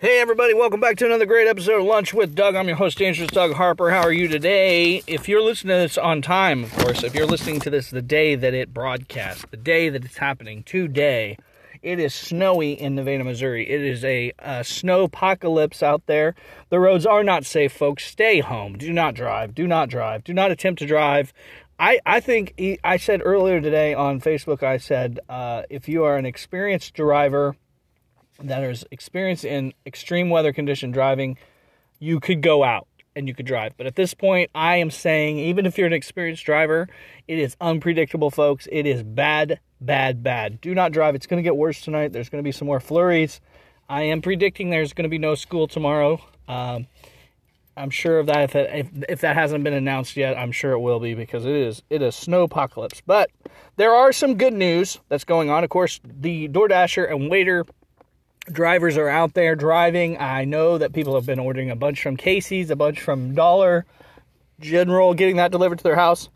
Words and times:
Hey, 0.00 0.18
everybody, 0.18 0.54
welcome 0.54 0.80
back 0.80 0.96
to 0.96 1.04
another 1.04 1.26
great 1.26 1.46
episode 1.46 1.78
of 1.78 1.84
Lunch 1.84 2.14
with 2.14 2.34
Doug. 2.34 2.54
I'm 2.54 2.66
your 2.66 2.78
host, 2.78 2.96
Dangerous 2.96 3.30
Doug 3.30 3.52
Harper. 3.52 3.90
How 3.90 4.00
are 4.00 4.10
you 4.10 4.28
today? 4.28 5.02
If 5.06 5.28
you're 5.28 5.42
listening 5.42 5.76
to 5.76 5.80
this 5.80 5.98
on 5.98 6.22
time, 6.22 6.64
of 6.64 6.72
course, 6.72 7.04
if 7.04 7.14
you're 7.14 7.26
listening 7.26 7.60
to 7.60 7.68
this 7.68 7.90
the 7.90 8.00
day 8.00 8.34
that 8.34 8.54
it 8.54 8.72
broadcasts, 8.72 9.44
the 9.50 9.58
day 9.58 9.90
that 9.90 10.02
it's 10.02 10.16
happening, 10.16 10.62
today, 10.62 11.36
it 11.82 11.98
is 11.98 12.14
snowy 12.14 12.72
in 12.72 12.94
Nevada, 12.94 13.24
Missouri. 13.24 13.68
It 13.68 13.82
is 13.82 14.02
a, 14.02 14.32
a 14.38 14.64
snow 14.64 15.02
apocalypse 15.02 15.82
out 15.82 16.06
there. 16.06 16.34
The 16.70 16.80
roads 16.80 17.04
are 17.04 17.22
not 17.22 17.44
safe, 17.44 17.74
folks. 17.74 18.06
Stay 18.06 18.40
home. 18.40 18.78
Do 18.78 18.94
not 18.94 19.12
drive. 19.12 19.54
Do 19.54 19.66
not 19.66 19.90
drive. 19.90 20.24
Do 20.24 20.32
not 20.32 20.50
attempt 20.50 20.78
to 20.78 20.86
drive. 20.86 21.34
I, 21.78 22.00
I 22.06 22.20
think 22.20 22.58
I 22.82 22.96
said 22.96 23.20
earlier 23.22 23.60
today 23.60 23.92
on 23.92 24.22
Facebook, 24.22 24.62
I 24.62 24.78
said, 24.78 25.20
uh, 25.28 25.64
if 25.68 25.90
you 25.90 26.04
are 26.04 26.16
an 26.16 26.24
experienced 26.24 26.94
driver, 26.94 27.54
that 28.42 28.62
is 28.62 28.84
experienced 28.90 29.44
in 29.44 29.72
extreme 29.86 30.30
weather 30.30 30.52
condition 30.52 30.90
driving, 30.90 31.38
you 31.98 32.20
could 32.20 32.40
go 32.40 32.64
out 32.64 32.86
and 33.16 33.28
you 33.28 33.34
could 33.34 33.46
drive. 33.46 33.76
But 33.76 33.86
at 33.86 33.96
this 33.96 34.14
point, 34.14 34.50
I 34.54 34.76
am 34.76 34.90
saying, 34.90 35.38
even 35.38 35.66
if 35.66 35.76
you're 35.76 35.86
an 35.86 35.92
experienced 35.92 36.44
driver, 36.44 36.88
it 37.28 37.38
is 37.38 37.56
unpredictable, 37.60 38.30
folks. 38.30 38.68
It 38.70 38.86
is 38.86 39.02
bad, 39.02 39.60
bad, 39.80 40.22
bad. 40.22 40.60
Do 40.60 40.74
not 40.74 40.92
drive. 40.92 41.14
It's 41.14 41.26
going 41.26 41.42
to 41.42 41.46
get 41.46 41.56
worse 41.56 41.80
tonight. 41.80 42.12
There's 42.12 42.28
going 42.28 42.42
to 42.42 42.46
be 42.46 42.52
some 42.52 42.66
more 42.66 42.80
flurries. 42.80 43.40
I 43.88 44.02
am 44.02 44.22
predicting 44.22 44.70
there's 44.70 44.92
going 44.92 45.04
to 45.04 45.08
be 45.10 45.18
no 45.18 45.34
school 45.34 45.66
tomorrow. 45.66 46.20
Um, 46.46 46.86
I'm 47.76 47.90
sure 47.90 48.18
of 48.18 48.26
that. 48.26 48.42
If, 48.42 48.54
it, 48.54 48.70
if 48.72 49.04
if 49.08 49.20
that 49.22 49.36
hasn't 49.36 49.64
been 49.64 49.72
announced 49.72 50.16
yet, 50.16 50.36
I'm 50.36 50.52
sure 50.52 50.72
it 50.72 50.80
will 50.80 51.00
be 51.00 51.14
because 51.14 51.44
it 51.44 51.54
is 51.54 51.82
it 51.88 52.02
is 52.02 52.14
snow 52.14 52.42
apocalypse. 52.42 53.00
But 53.04 53.30
there 53.76 53.92
are 53.92 54.12
some 54.12 54.36
good 54.36 54.52
news 54.52 55.00
that's 55.08 55.24
going 55.24 55.50
on. 55.50 55.64
Of 55.64 55.70
course, 55.70 56.00
the 56.04 56.48
DoorDasher 56.48 57.10
and 57.10 57.30
Waitr 57.30 57.66
drivers 58.46 58.96
are 58.96 59.08
out 59.08 59.34
there 59.34 59.54
driving. 59.54 60.18
I 60.18 60.44
know 60.44 60.78
that 60.78 60.92
people 60.92 61.14
have 61.14 61.26
been 61.26 61.38
ordering 61.38 61.70
a 61.70 61.76
bunch 61.76 62.02
from 62.02 62.16
Casey's, 62.16 62.70
a 62.70 62.76
bunch 62.76 63.00
from 63.00 63.34
Dollar 63.34 63.86
General, 64.60 65.14
getting 65.14 65.36
that 65.36 65.52
delivered 65.52 65.78
to 65.78 65.84
their 65.84 65.96
house. 65.96 66.28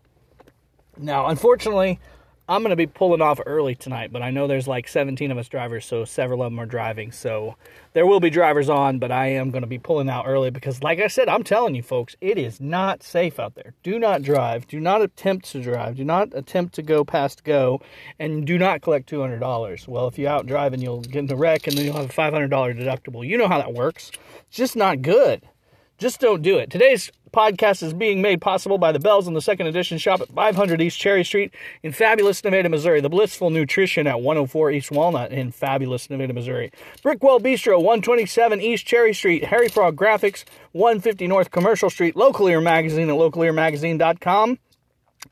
Now, 0.96 1.26
unfortunately, 1.26 1.98
I'm 2.46 2.60
going 2.60 2.70
to 2.70 2.76
be 2.76 2.86
pulling 2.86 3.22
off 3.22 3.40
early 3.46 3.74
tonight, 3.74 4.12
but 4.12 4.20
I 4.20 4.30
know 4.30 4.46
there's 4.46 4.68
like 4.68 4.86
17 4.86 5.30
of 5.30 5.38
us 5.38 5.48
drivers, 5.48 5.86
so 5.86 6.04
several 6.04 6.42
of 6.42 6.52
them 6.52 6.60
are 6.60 6.66
driving. 6.66 7.10
So 7.10 7.56
there 7.94 8.06
will 8.06 8.20
be 8.20 8.28
drivers 8.28 8.68
on, 8.68 8.98
but 8.98 9.10
I 9.10 9.28
am 9.28 9.50
going 9.50 9.62
to 9.62 9.66
be 9.66 9.78
pulling 9.78 10.10
out 10.10 10.26
early 10.26 10.50
because, 10.50 10.82
like 10.82 11.00
I 11.00 11.06
said, 11.06 11.30
I'm 11.30 11.42
telling 11.42 11.74
you 11.74 11.82
folks, 11.82 12.16
it 12.20 12.36
is 12.36 12.60
not 12.60 13.02
safe 13.02 13.40
out 13.40 13.54
there. 13.54 13.72
Do 13.82 13.98
not 13.98 14.20
drive. 14.20 14.66
Do 14.66 14.78
not 14.78 15.00
attempt 15.00 15.46
to 15.52 15.62
drive. 15.62 15.96
Do 15.96 16.04
not 16.04 16.34
attempt 16.34 16.74
to 16.74 16.82
go 16.82 17.02
past 17.02 17.44
go, 17.44 17.80
and 18.18 18.46
do 18.46 18.58
not 18.58 18.82
collect 18.82 19.08
$200. 19.08 19.88
Well, 19.88 20.06
if 20.06 20.18
you're 20.18 20.30
out 20.30 20.46
driving, 20.46 20.82
you'll 20.82 21.00
get 21.00 21.24
in 21.24 21.32
a 21.32 21.36
wreck, 21.36 21.66
and 21.66 21.78
then 21.78 21.86
you'll 21.86 21.96
have 21.96 22.10
a 22.10 22.12
$500 22.12 22.50
deductible. 22.50 23.26
You 23.26 23.38
know 23.38 23.48
how 23.48 23.56
that 23.56 23.72
works. 23.72 24.12
It's 24.48 24.58
just 24.58 24.76
not 24.76 25.00
good. 25.00 25.48
Just 25.98 26.20
don't 26.20 26.42
do 26.42 26.58
it. 26.58 26.70
Today's 26.70 27.10
podcast 27.32 27.82
is 27.82 27.92
being 27.94 28.20
made 28.20 28.40
possible 28.40 28.78
by 28.78 28.90
the 28.92 28.98
Bells 28.98 29.28
in 29.28 29.34
the 29.34 29.40
Second 29.40 29.68
Edition 29.68 29.96
shop 29.98 30.20
at 30.20 30.28
500 30.28 30.80
East 30.80 30.98
Cherry 30.98 31.24
Street 31.24 31.54
in 31.82 31.92
fabulous 31.92 32.42
Nevada, 32.42 32.68
Missouri. 32.68 33.00
The 33.00 33.08
Blissful 33.08 33.50
Nutrition 33.50 34.06
at 34.06 34.20
104 34.20 34.70
East 34.72 34.90
Walnut 34.90 35.30
in 35.30 35.52
fabulous 35.52 36.10
Nevada, 36.10 36.32
Missouri. 36.32 36.72
Brickwall 37.02 37.40
Bistro, 37.40 37.76
127 37.76 38.60
East 38.60 38.86
Cherry 38.86 39.14
Street. 39.14 39.44
Harry 39.44 39.68
Frog 39.68 39.96
Graphics, 39.96 40.44
150 40.72 41.26
North 41.28 41.50
Commercial 41.52 41.90
Street. 41.90 42.16
Local 42.16 42.48
Ear 42.48 42.60
Magazine 42.60 43.08
at 43.08 43.16
localearmagazine.com. 43.16 44.58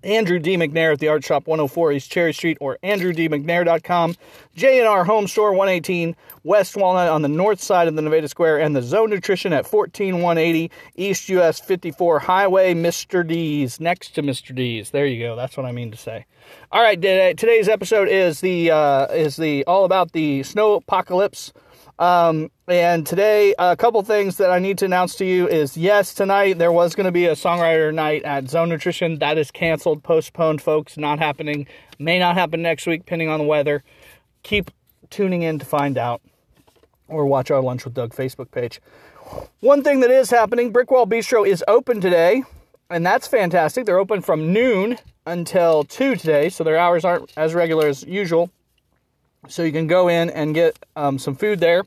Andrew 0.02 0.38
D. 0.38 0.56
McNair 0.56 0.92
at 0.92 0.98
the 0.98 1.08
Art 1.08 1.24
Shop 1.24 1.46
104 1.46 1.92
East 1.92 2.10
Cherry 2.10 2.32
Street 2.32 2.58
or 2.60 2.78
andrewdmcnair.com. 2.82 4.14
J&R 4.54 5.04
Home 5.04 5.26
Store 5.26 5.52
118 5.52 6.16
West 6.44 6.76
Walnut 6.76 7.08
on 7.08 7.22
the 7.22 7.28
north 7.28 7.60
side 7.60 7.88
of 7.88 7.94
the 7.94 8.02
Nevada 8.02 8.28
Square 8.28 8.60
and 8.60 8.74
the 8.74 8.82
Zone 8.82 9.10
Nutrition 9.10 9.52
at 9.52 9.66
14180 9.66 10.70
East 10.96 11.28
US 11.28 11.60
54 11.60 12.18
Highway, 12.18 12.74
Mr. 12.74 13.26
D's, 13.26 13.80
next 13.80 14.14
to 14.14 14.22
Mr. 14.22 14.54
D's. 14.54 14.90
There 14.90 15.06
you 15.06 15.24
go. 15.24 15.36
That's 15.36 15.56
what 15.56 15.66
I 15.66 15.72
mean 15.72 15.90
to 15.90 15.96
say. 15.96 16.26
All 16.70 16.82
right, 16.82 17.00
today's 17.00 17.68
episode 17.68 18.08
is 18.08 18.40
the 18.40 18.70
uh, 18.70 19.06
is 19.06 19.36
the 19.36 19.64
all 19.64 19.84
about 19.84 20.12
the 20.12 20.42
snow 20.42 20.74
apocalypse. 20.74 21.52
Um, 21.98 22.50
and 22.80 23.06
today, 23.06 23.54
a 23.58 23.76
couple 23.76 24.02
things 24.02 24.38
that 24.38 24.50
I 24.50 24.58
need 24.58 24.78
to 24.78 24.84
announce 24.84 25.16
to 25.16 25.24
you 25.24 25.48
is 25.48 25.76
yes, 25.76 26.14
tonight 26.14 26.58
there 26.58 26.72
was 26.72 26.94
going 26.94 27.04
to 27.04 27.12
be 27.12 27.26
a 27.26 27.32
songwriter 27.32 27.92
night 27.92 28.22
at 28.22 28.48
Zone 28.48 28.68
Nutrition. 28.68 29.18
That 29.18 29.36
is 29.36 29.50
canceled, 29.50 30.02
postponed, 30.02 30.62
folks. 30.62 30.96
Not 30.96 31.18
happening. 31.18 31.66
May 31.98 32.18
not 32.18 32.34
happen 32.34 32.62
next 32.62 32.86
week, 32.86 33.00
depending 33.00 33.28
on 33.28 33.38
the 33.38 33.44
weather. 33.44 33.82
Keep 34.42 34.70
tuning 35.10 35.42
in 35.42 35.58
to 35.58 35.66
find 35.66 35.98
out 35.98 36.22
or 37.08 37.26
watch 37.26 37.50
our 37.50 37.60
Lunch 37.60 37.84
with 37.84 37.94
Doug 37.94 38.14
Facebook 38.14 38.50
page. 38.50 38.80
One 39.60 39.82
thing 39.82 40.00
that 40.00 40.10
is 40.10 40.30
happening 40.30 40.72
Brickwall 40.72 41.06
Bistro 41.08 41.46
is 41.46 41.62
open 41.68 42.00
today, 42.00 42.42
and 42.90 43.04
that's 43.04 43.26
fantastic. 43.26 43.86
They're 43.86 43.98
open 43.98 44.22
from 44.22 44.52
noon 44.52 44.98
until 45.26 45.84
2 45.84 46.16
today, 46.16 46.48
so 46.48 46.64
their 46.64 46.78
hours 46.78 47.04
aren't 47.04 47.32
as 47.36 47.54
regular 47.54 47.86
as 47.86 48.02
usual. 48.04 48.50
So 49.48 49.62
you 49.62 49.72
can 49.72 49.88
go 49.88 50.08
in 50.08 50.30
and 50.30 50.54
get 50.54 50.78
um, 50.96 51.18
some 51.18 51.34
food 51.34 51.60
there. 51.60 51.84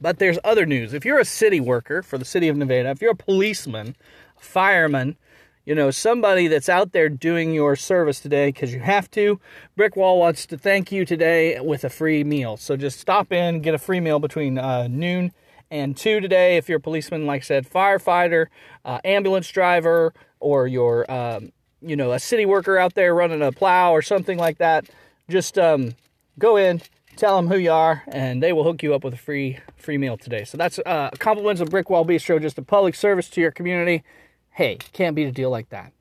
But 0.00 0.18
there's 0.18 0.38
other 0.44 0.66
news. 0.66 0.92
If 0.92 1.04
you're 1.04 1.18
a 1.18 1.24
city 1.24 1.60
worker 1.60 2.02
for 2.02 2.18
the 2.18 2.24
city 2.24 2.48
of 2.48 2.56
Nevada, 2.56 2.90
if 2.90 3.00
you're 3.00 3.12
a 3.12 3.16
policeman, 3.16 3.96
a 4.36 4.40
fireman, 4.40 5.16
you 5.64 5.74
know, 5.74 5.90
somebody 5.90 6.46
that's 6.46 6.68
out 6.68 6.92
there 6.92 7.08
doing 7.08 7.52
your 7.52 7.74
service 7.74 8.20
today 8.20 8.48
because 8.48 8.72
you 8.72 8.80
have 8.80 9.10
to, 9.12 9.40
Brickwall 9.76 10.18
wants 10.18 10.46
to 10.46 10.56
thank 10.56 10.92
you 10.92 11.04
today 11.04 11.58
with 11.60 11.82
a 11.84 11.90
free 11.90 12.22
meal. 12.22 12.56
So 12.56 12.76
just 12.76 13.00
stop 13.00 13.32
in, 13.32 13.62
get 13.62 13.74
a 13.74 13.78
free 13.78 13.98
meal 13.98 14.20
between 14.20 14.58
uh, 14.58 14.86
noon 14.86 15.32
and 15.70 15.96
2 15.96 16.20
today. 16.20 16.56
If 16.56 16.68
you're 16.68 16.78
a 16.78 16.80
policeman, 16.80 17.26
like 17.26 17.42
I 17.42 17.44
said, 17.44 17.68
firefighter, 17.68 18.46
uh, 18.84 19.00
ambulance 19.04 19.48
driver, 19.48 20.14
or 20.38 20.68
you're, 20.68 21.10
um, 21.10 21.50
you 21.80 21.96
know, 21.96 22.12
a 22.12 22.20
city 22.20 22.46
worker 22.46 22.78
out 22.78 22.94
there 22.94 23.12
running 23.12 23.42
a 23.42 23.50
plow 23.50 23.92
or 23.92 24.02
something 24.02 24.38
like 24.38 24.58
that, 24.58 24.88
just 25.28 25.58
um, 25.58 25.94
go 26.38 26.56
in, 26.56 26.80
tell 27.16 27.36
them 27.36 27.48
who 27.48 27.56
you 27.56 27.72
are, 27.72 28.02
and 28.08 28.42
they 28.42 28.52
will 28.52 28.64
hook 28.64 28.82
you 28.82 28.94
up 28.94 29.02
with 29.02 29.14
a 29.14 29.18
free 29.18 29.58
free 29.76 29.98
meal 29.98 30.16
today. 30.16 30.44
So 30.44 30.56
that's 30.56 30.78
uh, 30.84 31.10
compliments 31.18 31.60
of 31.60 31.70
Brick 31.70 31.90
Wall 31.90 32.04
Bistro, 32.04 32.40
just 32.40 32.58
a 32.58 32.62
public 32.62 32.94
service 32.94 33.28
to 33.30 33.40
your 33.40 33.50
community. 33.50 34.04
Hey, 34.50 34.78
can't 34.92 35.14
beat 35.16 35.26
a 35.26 35.32
deal 35.32 35.50
like 35.50 35.68
that. 35.70 35.92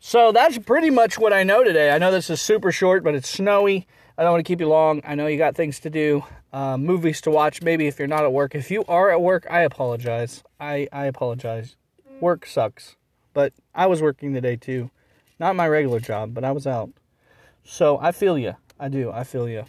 So 0.00 0.32
that's 0.32 0.58
pretty 0.58 0.90
much 0.90 1.18
what 1.18 1.32
I 1.32 1.44
know 1.44 1.62
today. 1.62 1.90
I 1.92 1.98
know 1.98 2.10
this 2.10 2.30
is 2.30 2.40
super 2.40 2.72
short, 2.72 3.04
but 3.04 3.14
it's 3.14 3.28
snowy. 3.28 3.86
I 4.18 4.22
don't 4.22 4.32
want 4.32 4.44
to 4.44 4.50
keep 4.50 4.60
you 4.60 4.68
long. 4.68 5.00
I 5.04 5.14
know 5.14 5.26
you 5.26 5.38
got 5.38 5.54
things 5.54 5.78
to 5.80 5.90
do, 5.90 6.24
uh, 6.52 6.76
movies 6.76 7.20
to 7.22 7.30
watch. 7.30 7.62
Maybe 7.62 7.86
if 7.86 7.98
you're 7.98 8.08
not 8.08 8.24
at 8.24 8.32
work. 8.32 8.54
If 8.54 8.70
you 8.70 8.84
are 8.88 9.10
at 9.10 9.22
work, 9.22 9.46
I 9.48 9.60
apologize. 9.60 10.42
I, 10.60 10.88
I 10.92 11.06
apologize. 11.06 11.76
Work 12.20 12.46
sucks. 12.46 12.96
But 13.32 13.52
I 13.74 13.86
was 13.86 14.02
working 14.02 14.34
today 14.34 14.56
too. 14.56 14.90
Not 15.38 15.56
my 15.56 15.66
regular 15.66 16.00
job, 16.00 16.34
but 16.34 16.44
I 16.44 16.52
was 16.52 16.66
out. 16.66 16.90
So 17.64 17.98
I 18.00 18.12
feel 18.12 18.36
you. 18.36 18.56
I 18.78 18.88
do. 18.88 19.10
I 19.10 19.24
feel 19.24 19.48
you. 19.48 19.64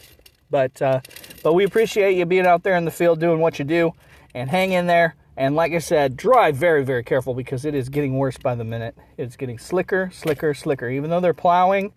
But 0.53 0.79
uh, 0.83 1.01
but 1.41 1.53
we 1.53 1.63
appreciate 1.63 2.15
you 2.15 2.27
being 2.27 2.45
out 2.45 2.61
there 2.61 2.75
in 2.75 2.85
the 2.85 2.91
field 2.91 3.19
doing 3.19 3.39
what 3.39 3.57
you 3.57 3.65
do, 3.65 3.93
and 4.35 4.47
hang 4.47 4.71
in 4.71 4.85
there. 4.85 5.15
And 5.35 5.55
like 5.55 5.71
I 5.71 5.79
said, 5.79 6.15
drive 6.15 6.55
very 6.55 6.85
very 6.85 7.03
careful 7.03 7.33
because 7.33 7.65
it 7.65 7.73
is 7.73 7.89
getting 7.89 8.19
worse 8.19 8.37
by 8.37 8.53
the 8.53 8.63
minute. 8.63 8.95
It's 9.17 9.35
getting 9.35 9.57
slicker, 9.57 10.11
slicker, 10.13 10.53
slicker. 10.53 10.87
Even 10.87 11.09
though 11.09 11.21
they're 11.21 11.33
plowing, 11.33 11.91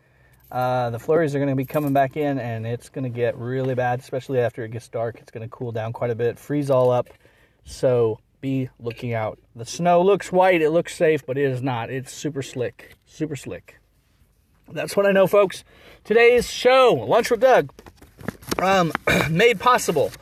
uh, 0.50 0.88
the 0.88 0.98
flurries 0.98 1.34
are 1.34 1.38
going 1.38 1.50
to 1.50 1.54
be 1.54 1.66
coming 1.66 1.92
back 1.92 2.16
in, 2.16 2.38
and 2.38 2.66
it's 2.66 2.88
going 2.88 3.04
to 3.04 3.10
get 3.10 3.36
really 3.36 3.74
bad, 3.74 4.00
especially 4.00 4.38
after 4.38 4.64
it 4.64 4.70
gets 4.70 4.88
dark. 4.88 5.18
It's 5.20 5.30
going 5.30 5.46
to 5.46 5.54
cool 5.54 5.70
down 5.70 5.92
quite 5.92 6.10
a 6.10 6.14
bit, 6.14 6.38
freeze 6.38 6.70
all 6.70 6.90
up. 6.90 7.10
So 7.66 8.20
be 8.40 8.70
looking 8.80 9.12
out. 9.12 9.38
The 9.54 9.66
snow 9.66 10.00
looks 10.00 10.32
white, 10.32 10.62
it 10.62 10.70
looks 10.70 10.96
safe, 10.96 11.26
but 11.26 11.36
it 11.36 11.44
is 11.44 11.60
not. 11.60 11.90
It's 11.90 12.10
super 12.10 12.40
slick, 12.40 12.96
super 13.04 13.36
slick. 13.36 13.80
That's 14.72 14.96
what 14.96 15.04
I 15.04 15.12
know, 15.12 15.26
folks. 15.26 15.62
Today's 16.04 16.50
show, 16.50 16.94
Lunch 17.06 17.30
with 17.30 17.40
Doug, 17.40 17.70
um, 18.58 18.92
made 19.30 19.60
possible 19.60 20.12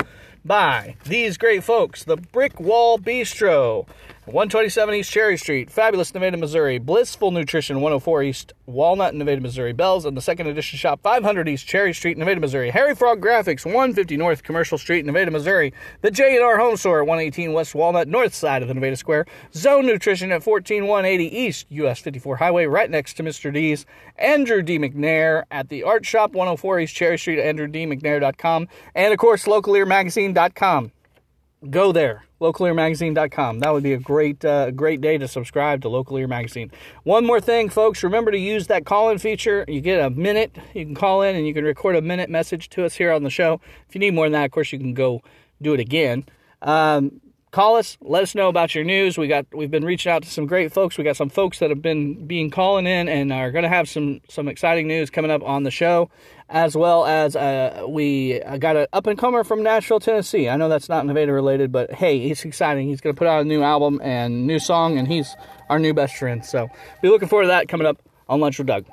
by 0.45 0.97
these 1.05 1.39
great 1.39 1.65
folks, 1.65 2.05
the 2.05 2.17
Brick 2.17 2.61
Wall 2.61 2.99
Bistro. 2.99 3.87
127 4.27 4.95
East 4.95 5.13
Cherry 5.13 5.37
Street, 5.37 5.71
Fabulous 5.71 6.15
Nevada, 6.15 6.39
Missouri. 6.39 6.79
Blissful 6.79 7.31
Nutrition, 7.31 7.83
104 7.83 8.23
East 8.23 8.55
Walnut, 8.65 9.15
Nevada, 9.15 9.43
Missouri. 9.43 9.75
Bells 9.75 10.07
and 10.07 10.17
the 10.17 10.23
second 10.23 10.47
edition 10.47 10.79
shop, 10.79 11.03
500 11.03 11.47
East 11.47 11.67
Cherry 11.67 11.93
Street, 11.93 12.17
Nevada, 12.17 12.41
Missouri. 12.41 12.71
Harry 12.71 12.95
Frog 12.95 13.21
Graphics, 13.21 13.67
150 13.67 14.17
North 14.17 14.43
Commercial 14.43 14.79
Street, 14.79 15.05
Nevada, 15.05 15.31
Missouri. 15.31 15.75
The 16.01 16.11
J&R 16.11 16.57
Home 16.57 16.79
Store, 16.79 17.05
118 17.05 17.53
West 17.53 17.75
Walnut, 17.75 18.09
north 18.09 18.33
side 18.33 18.63
of 18.63 18.69
the 18.69 18.73
Nevada 18.73 18.97
Square. 18.97 19.27
Zone 19.53 19.85
Nutrition 19.85 20.33
at 20.33 20.43
14180 20.43 21.37
East 21.37 21.67
US 21.69 22.01
54 22.01 22.37
Highway, 22.37 22.65
right 22.65 22.89
next 22.89 23.19
to 23.19 23.23
Mr. 23.23 23.53
D's. 23.53 23.85
Andrew 24.17 24.63
D. 24.63 24.79
McNair 24.79 25.43
at 25.51 25.69
the 25.69 25.83
Art 25.83 26.07
Shop, 26.07 26.33
104 26.33 26.81
East 26.81 26.97
Cherry 26.97 27.19
Street, 27.19 27.41
andrewdmcnair.com. 27.41 28.69
And 28.95 29.13
of 29.13 29.19
course, 29.19 29.45
localearmagazine.com 29.45 30.93
go 31.71 31.93
there 31.93 32.25
localearmagazine.com 32.41 33.61
that 33.61 33.73
would 33.73 33.83
be 33.83 33.95
a 33.95 33.99
great 33.99 34.45
uh, 34.45 34.71
great 34.71 35.01
day 35.01 35.17
to 35.17 35.27
subscribe 35.27 35.81
to 35.83 35.89
local 35.89 36.19
ear 36.19 36.29
magazine. 36.29 36.71
One 37.05 37.25
more 37.25 37.41
thing 37.41 37.69
folks. 37.69 38.03
Remember 38.03 38.31
to 38.31 38.39
use 38.39 38.67
that 38.67 38.85
call-in 38.85 39.19
feature. 39.19 39.65
You 39.67 39.81
get 39.81 40.01
a 40.01 40.11
minute. 40.11 40.57
You 40.75 40.85
can 40.85 40.95
call 40.95 41.23
in 41.23 41.37
and 41.37 41.47
you 41.47 41.55
can 41.55 41.65
record 41.65 41.97
a 41.97 42.03
minute 42.03 42.29
message 42.29 42.69
to 42.71 42.85
us 42.85 42.95
here 42.95 43.13
on 43.13 43.23
the 43.23 43.31
show. 43.31 43.61
If 43.89 43.95
you 43.95 43.99
need 43.99 44.15
more 44.15 44.27
than 44.27 44.33
that 44.33 44.45
of 44.45 44.51
course 44.51 44.73
you 44.73 44.79
can 44.79 44.95
go 44.95 45.23
do 45.63 45.73
it 45.73 45.81
again. 45.81 46.27
Um, 46.61 47.21
call 47.55 47.77
us, 47.77 47.97
let 48.01 48.25
us 48.25 48.35
know 48.35 48.49
about 48.49 48.75
your 48.75 48.83
news. 48.83 49.17
We 49.17 49.29
got 49.29 49.47
we've 49.55 49.71
been 49.71 49.85
reaching 49.85 50.11
out 50.11 50.25
to 50.25 50.29
some 50.29 50.45
great 50.45 50.73
folks. 50.73 50.99
We 50.99 51.05
got 51.05 51.17
some 51.17 51.29
folks 51.29 51.61
that 51.61 51.71
have 51.71 51.81
been 51.81 52.27
being 52.27 52.51
calling 52.51 52.85
in 52.85 53.09
and 53.09 53.33
are 53.33 53.53
going 53.53 53.63
to 53.63 53.69
have 53.69 53.89
some 53.89 54.21
some 54.29 54.49
exciting 54.49 54.89
news 54.89 55.09
coming 55.09 55.31
up 55.31 55.41
on 55.45 55.63
the 55.63 55.71
show, 55.71 56.11
as 56.49 56.77
well 56.77 57.07
as 57.07 57.37
uh, 57.37 57.85
we 57.89 58.41
got 58.59 58.77
an 58.77 58.89
up 58.93 59.07
and 59.07 59.17
comer 59.17 59.45
from 59.45 59.63
Nashville, 59.63 60.01
Tennessee. 60.01 60.49
I 60.49 60.57
know 60.57 60.69
that's 60.69 60.89
not 60.89 61.07
Nevada 61.07 61.33
related, 61.33 61.71
but 61.71 61.93
hey, 61.93 62.19
he's 62.19 62.45
exciting. 62.45 62.89
He's 62.89 63.01
going 63.01 63.15
to 63.15 63.19
put 63.19 63.29
out 63.29 63.43
a 63.43 63.45
new 63.45 63.63
album 63.63 64.01
and 64.03 64.49
new 64.49 64.59
song, 64.59 64.99
and 64.99 65.07
he's 65.07 65.37
our 65.71 65.79
new 65.79 65.95
best 65.95 66.17
friend. 66.17 66.45
So 66.45 66.69
be 67.03 67.09
looking 67.09 67.29
forward 67.29 67.45
to 67.45 67.49
that 67.49 67.69
coming 67.69 67.87
up 67.87 68.03
on 68.29 68.41
Lunch 68.41 68.59
with 68.59 68.67
Doug. 68.67 68.85